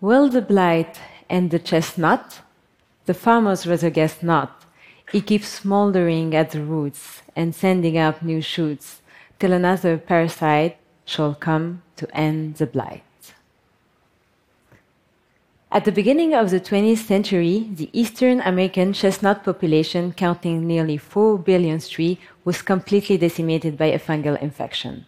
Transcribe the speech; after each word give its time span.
Will 0.00 0.28
the 0.28 0.42
blight 0.42 1.00
and 1.28 1.50
the 1.50 1.58
chestnut? 1.58 2.40
The 3.06 3.14
farmers 3.14 3.66
rather 3.66 3.90
guess 3.90 4.22
not. 4.22 4.64
It 5.12 5.26
keeps 5.26 5.48
smoldering 5.48 6.36
at 6.36 6.52
the 6.52 6.62
roots 6.62 7.22
and 7.34 7.52
sending 7.52 7.98
up 7.98 8.22
new 8.22 8.40
shoots 8.40 9.02
till 9.40 9.52
another 9.52 9.98
parasite 9.98 10.76
shall 11.04 11.34
come 11.34 11.82
to 11.96 12.06
end 12.16 12.58
the 12.58 12.66
blight. 12.66 13.02
At 15.72 15.84
the 15.84 15.90
beginning 15.90 16.32
of 16.32 16.50
the 16.50 16.60
20th 16.60 17.04
century, 17.04 17.68
the 17.74 17.90
Eastern 17.92 18.40
American 18.42 18.92
chestnut 18.92 19.42
population, 19.42 20.12
counting 20.12 20.64
nearly 20.64 20.96
4 20.96 21.40
billion 21.40 21.80
trees, 21.80 22.18
was 22.44 22.62
completely 22.62 23.16
decimated 23.18 23.76
by 23.76 23.86
a 23.86 23.98
fungal 23.98 24.40
infection. 24.40 25.06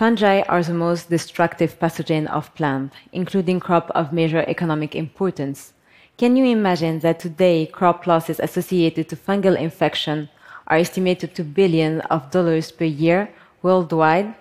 Fungi 0.00 0.40
are 0.48 0.62
the 0.62 0.72
most 0.72 1.10
destructive 1.10 1.78
pathogen 1.78 2.26
of 2.28 2.54
plant, 2.54 2.90
including 3.12 3.60
crop 3.60 3.90
of 3.90 4.14
major 4.14 4.42
economic 4.48 4.96
importance. 4.96 5.74
Can 6.16 6.36
you 6.36 6.46
imagine 6.46 7.00
that 7.00 7.20
today 7.20 7.66
crop 7.66 8.06
losses 8.06 8.40
associated 8.40 9.10
to 9.10 9.16
fungal 9.16 9.60
infection 9.60 10.30
are 10.68 10.78
estimated 10.78 11.34
to 11.34 11.44
billions 11.44 12.00
of 12.08 12.30
dollars 12.30 12.72
per 12.72 12.86
year 12.86 13.28
worldwide? 13.60 14.34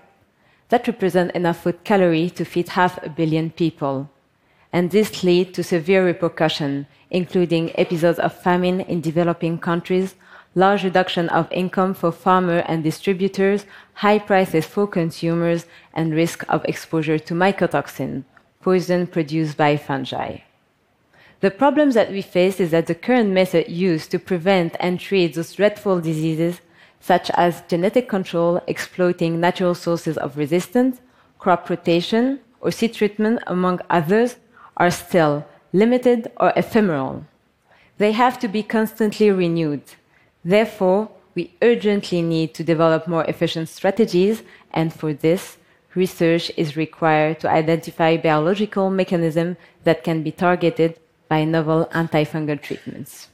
That 0.70 0.88
represents 0.88 1.36
enough 1.36 1.64
food 1.64 1.84
calorie 1.84 2.30
to 2.30 2.46
feed 2.46 2.70
half 2.70 2.98
a 3.04 3.10
billion 3.10 3.50
people 3.50 4.10
and 4.72 4.92
this 4.92 5.26
led 5.26 5.54
to 5.56 5.64
severe 5.64 6.06
repercussions, 6.06 6.86
including 7.12 7.78
episodes 7.78 8.20
of 8.20 8.34
famine 8.34 8.80
in 8.80 9.02
developing 9.02 9.58
countries, 9.58 10.16
large 10.60 10.84
reduction 10.84 11.30
of 11.30 11.52
income 11.52 11.94
for 11.94 12.12
farmers 12.12 12.66
and 12.68 12.84
distributors, 12.84 13.66
high 13.94 14.20
prices 14.20 14.66
for 14.66 14.86
consumers, 14.86 15.66
and 15.94 16.14
risk 16.14 16.44
of 16.50 16.66
exposure 16.66 17.18
to 17.18 17.34
mycotoxin, 17.34 18.24
poison 18.62 19.08
produced 19.08 19.56
by 19.56 19.78
fungi. 19.78 20.38
The 21.40 21.52
problem 21.52 21.92
that 21.92 22.12
we 22.12 22.22
face 22.22 22.60
is 22.60 22.72
that 22.72 22.88
the 22.88 22.96
current 22.96 23.30
method 23.30 23.70
used 23.70 24.12
to 24.12 24.20
prevent 24.20 24.76
and 24.82 25.00
treat 25.00 25.36
those 25.36 25.54
dreadful 25.54 26.02
diseases, 26.02 26.60
such 27.00 27.32
as 27.36 27.64
genetic 27.70 28.10
control 28.10 28.62
exploiting 28.68 29.40
natural 29.40 29.74
sources 29.74 30.18
of 30.18 30.38
resistance, 30.38 31.00
crop 31.38 31.70
rotation, 31.70 32.42
or 32.60 32.72
seed 32.72 32.94
treatment, 32.94 33.40
among 33.48 33.80
others, 33.90 34.36
are 34.76 34.92
still 34.92 35.46
limited 35.72 36.30
or 36.36 36.52
ephemeral. 36.58 37.24
They 37.98 38.12
have 38.12 38.38
to 38.40 38.50
be 38.50 38.64
constantly 38.64 39.32
renewed. 39.32 39.84
Therefore, 40.44 41.10
we 41.36 41.54
urgently 41.62 42.22
need 42.22 42.54
to 42.56 42.64
develop 42.64 43.08
more 43.08 43.26
efficient 43.26 43.70
strategies, 43.70 44.44
and 44.72 44.94
for 44.94 45.14
this, 45.14 45.58
research 45.96 46.52
is 46.58 46.78
required 46.78 47.40
to 47.40 47.50
identify 47.50 48.18
biological 48.18 48.90
mechanisms 48.90 49.58
that 49.84 50.04
can 50.04 50.24
be 50.24 50.32
targeted 50.32 51.00
by 51.28 51.44
novel 51.46 51.90
antifungal 51.94 52.62
treatments. 52.62 53.28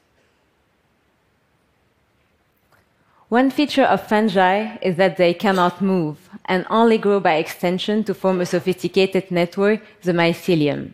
One 3.29 3.49
feature 3.49 3.83
of 3.83 4.07
fungi 4.07 4.77
is 4.81 4.97
that 4.97 5.17
they 5.17 5.33
cannot 5.33 5.81
move 5.81 6.29
and 6.45 6.65
only 6.69 6.97
grow 6.97 7.19
by 7.19 7.35
extension 7.35 8.03
to 8.03 8.13
form 8.13 8.39
a 8.39 8.45
sophisticated 8.45 9.31
network, 9.31 9.81
the 10.03 10.11
mycelium. 10.11 10.93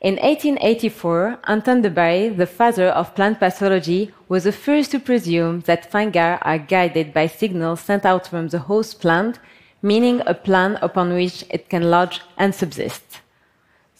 In 0.00 0.14
1884, 0.14 1.40
Anton 1.46 1.82
de 1.82 1.90
Bary, 1.90 2.30
the 2.30 2.46
father 2.46 2.88
of 2.88 3.14
plant 3.14 3.38
pathology, 3.38 4.14
was 4.30 4.44
the 4.44 4.52
first 4.52 4.92
to 4.92 4.98
presume 4.98 5.60
that 5.66 5.90
fungi 5.90 6.38
are 6.40 6.56
guided 6.56 7.12
by 7.12 7.26
signals 7.26 7.80
sent 7.80 8.06
out 8.06 8.26
from 8.26 8.48
the 8.48 8.60
host 8.60 9.02
plant, 9.02 9.38
meaning 9.82 10.22
a 10.24 10.32
plant 10.32 10.78
upon 10.80 11.12
which 11.12 11.44
it 11.50 11.68
can 11.68 11.90
lodge 11.90 12.22
and 12.38 12.54
subsist. 12.54 13.20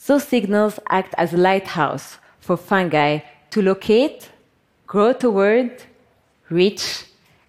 Those 0.06 0.24
signals 0.24 0.80
act 0.88 1.14
as 1.18 1.34
a 1.34 1.36
lighthouse 1.36 2.16
for 2.38 2.56
fungi 2.56 3.18
to 3.50 3.60
locate, 3.60 4.30
grow 4.86 5.12
toward, 5.12 5.82
reach, 6.48 7.04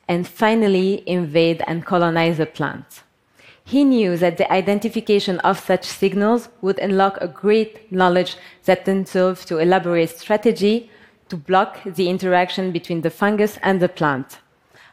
and 0.10 0.28
finally 0.28 1.08
invade 1.08 1.64
and 1.68 1.86
colonize 1.86 2.38
the 2.38 2.46
plant. 2.46 3.04
He 3.72 3.86
knew 3.86 4.18
that 4.18 4.36
the 4.36 4.52
identification 4.52 5.40
of 5.40 5.58
such 5.58 5.86
signals 5.86 6.50
would 6.62 6.78
unlock 6.80 7.18
a 7.22 7.30
great 7.30 7.90
knowledge 7.90 8.36
that 8.66 8.84
then 8.84 9.06
served 9.06 9.48
to 9.48 9.60
elaborate 9.60 10.10
strategy 10.10 10.92
to 11.30 11.38
block 11.38 11.80
the 11.86 12.10
interaction 12.10 12.74
between 12.74 13.00
the 13.00 13.10
fungus 13.10 13.58
and 13.64 13.80
the 13.80 13.88
plant. 13.88 14.40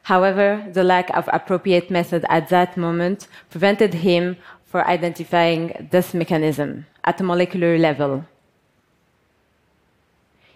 However, 0.05 0.65
the 0.73 0.85
lack 0.85 1.11
of 1.11 1.29
appropriate 1.33 1.91
method 1.91 2.25
at 2.29 2.51
that 2.51 2.77
moment 2.77 3.27
prevented 3.51 3.95
him 3.95 4.37
from 4.65 4.87
identifying 4.87 5.89
this 5.91 6.15
mechanism 6.15 6.87
at 7.03 7.21
a 7.21 7.25
molecular 7.25 7.77
level. 7.79 8.27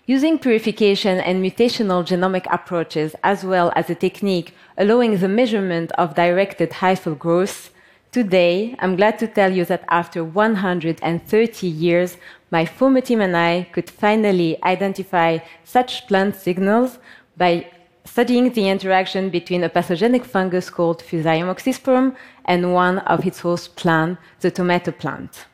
Using 0.07 0.39
purification 0.39 1.19
and 1.19 1.43
mutational 1.43 2.07
genomic 2.07 2.47
approaches, 2.53 3.17
as 3.25 3.43
well 3.43 3.73
as 3.75 3.91
a 3.91 3.97
technique 3.97 4.55
allowing 4.79 5.17
the 5.17 5.29
measurement 5.41 5.91
of 5.99 6.15
directed 6.15 6.71
hyphal 6.71 7.19
growth, 7.19 7.73
Today, 8.13 8.77
I'm 8.79 8.97
glad 8.97 9.19
to 9.21 9.27
tell 9.27 9.51
you 9.51 9.65
that 9.65 9.85
after 9.89 10.23
130 10.23 11.67
years, 11.67 12.19
my 12.51 12.67
former 12.67 13.01
team 13.01 13.23
and 13.23 13.35
I 13.35 13.67
could 13.73 13.89
finally 13.89 14.63
identify 14.63 15.39
such 15.65 16.07
plant 16.09 16.37
signals 16.37 16.99
by 17.39 17.71
studying 18.05 18.53
the 18.53 18.69
interaction 18.69 19.31
between 19.31 19.65
a 19.65 19.71
pathogenic 19.71 20.27
fungus 20.27 20.69
called 20.69 21.03
Fusarium 21.03 21.49
oxysporum 21.49 22.15
and 22.45 22.75
one 22.75 22.99
of 22.99 23.27
its 23.27 23.41
host 23.41 23.77
plant, 23.77 24.19
the 24.41 24.51
tomato 24.51 24.91
plant. 24.91 25.47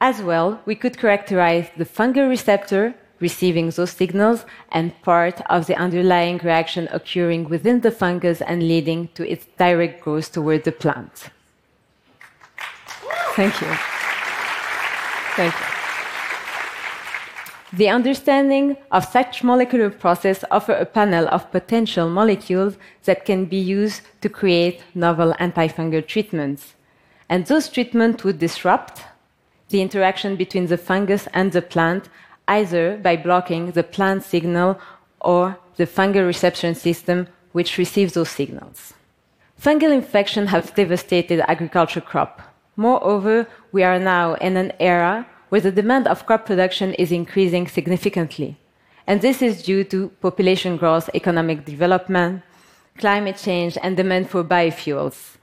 As 0.00 0.20
well, 0.20 0.60
we 0.66 0.74
could 0.74 0.98
characterize 0.98 1.68
the 1.76 1.84
fungal 1.84 2.28
receptor 2.28 2.96
receiving 3.20 3.70
those 3.70 3.90
signals 3.90 4.44
and 4.72 5.00
part 5.02 5.40
of 5.50 5.66
the 5.66 5.76
underlying 5.76 6.38
reaction 6.38 6.88
occurring 6.92 7.48
within 7.48 7.80
the 7.80 7.90
fungus 7.90 8.40
and 8.42 8.62
leading 8.62 9.08
to 9.14 9.28
its 9.30 9.46
direct 9.58 10.02
growth 10.02 10.32
toward 10.32 10.64
the 10.64 10.72
plant. 10.72 11.30
Thank 13.34 13.60
you. 13.60 13.74
Thank 15.36 15.54
you. 15.54 15.66
The 17.72 17.88
understanding 17.88 18.76
of 18.90 19.04
such 19.04 19.44
molecular 19.44 19.90
process 19.90 20.44
offer 20.50 20.72
a 20.72 20.86
panel 20.86 21.28
of 21.28 21.50
potential 21.50 22.08
molecules 22.08 22.78
that 23.04 23.26
can 23.26 23.44
be 23.44 23.58
used 23.58 24.00
to 24.22 24.30
create 24.30 24.82
novel 24.94 25.34
antifungal 25.40 26.06
treatments. 26.06 26.74
And 27.28 27.44
those 27.44 27.68
treatments 27.68 28.24
would 28.24 28.38
disrupt 28.38 29.02
the 29.68 29.82
interaction 29.82 30.36
between 30.36 30.66
the 30.66 30.78
fungus 30.78 31.28
and 31.34 31.52
the 31.52 31.60
plant 31.60 32.08
either 32.48 32.96
by 32.96 33.16
blocking 33.16 33.72
the 33.72 33.82
plant 33.82 34.22
signal 34.22 34.78
or 35.20 35.58
the 35.76 35.86
fungal 35.86 36.26
reception 36.26 36.74
system 36.74 37.26
which 37.52 37.78
receives 37.78 38.14
those 38.14 38.30
signals. 38.30 38.94
Fungal 39.60 39.92
infections 39.92 40.50
have 40.50 40.74
devastated 40.74 41.40
agriculture 41.50 42.00
crop. 42.00 42.42
Moreover, 42.76 43.46
we 43.72 43.82
are 43.82 43.98
now 43.98 44.34
in 44.34 44.56
an 44.56 44.72
era 44.78 45.26
where 45.48 45.60
the 45.60 45.72
demand 45.72 46.06
of 46.06 46.26
crop 46.26 46.44
production 46.44 46.92
is 46.94 47.10
increasing 47.10 47.66
significantly. 47.66 48.58
And 49.06 49.20
this 49.20 49.40
is 49.40 49.62
due 49.62 49.84
to 49.84 50.08
population 50.20 50.76
growth, 50.76 51.08
economic 51.14 51.64
development, 51.64 52.42
climate 52.98 53.36
change, 53.36 53.78
and 53.82 53.96
demand 53.96 54.28
for 54.28 54.42
biofuels. 54.44 55.36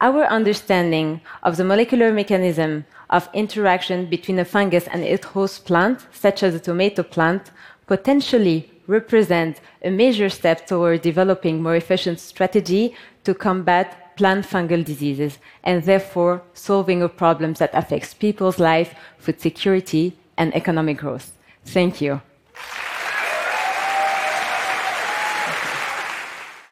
Our 0.00 0.24
understanding 0.24 1.20
of 1.42 1.56
the 1.56 1.64
molecular 1.64 2.12
mechanism 2.12 2.86
of 3.12 3.28
interaction 3.34 4.06
between 4.06 4.38
a 4.40 4.44
fungus 4.44 4.88
and 4.88 5.04
its 5.04 5.26
host 5.26 5.66
plant, 5.66 6.06
such 6.12 6.42
as 6.42 6.54
a 6.54 6.60
tomato 6.60 7.02
plant, 7.02 7.52
potentially 7.86 8.68
represent 8.86 9.60
a 9.84 9.90
major 9.90 10.28
step 10.28 10.66
toward 10.66 11.02
developing 11.02 11.62
more 11.62 11.76
efficient 11.76 12.18
strategy 12.18 12.94
to 13.24 13.34
combat 13.34 14.16
plant 14.16 14.44
fungal 14.44 14.84
diseases 14.84 15.38
and 15.62 15.84
therefore 15.84 16.42
solving 16.54 17.02
a 17.02 17.08
problem 17.08 17.52
that 17.54 17.70
affects 17.74 18.14
people's 18.14 18.58
life, 18.58 18.94
food 19.18 19.40
security, 19.40 20.16
and 20.36 20.54
economic 20.54 20.98
growth. 20.98 21.32
Thank 21.64 22.00
you. 22.00 22.20